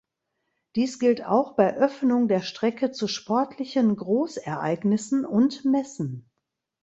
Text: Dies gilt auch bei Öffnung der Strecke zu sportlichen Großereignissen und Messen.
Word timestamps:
Dies 0.75 0.97
gilt 0.97 1.25
auch 1.25 1.55
bei 1.55 1.75
Öffnung 1.77 2.27
der 2.27 2.41
Strecke 2.41 2.91
zu 2.91 3.07
sportlichen 3.07 3.95
Großereignissen 3.95 5.25
und 5.25 5.63
Messen. 5.63 6.27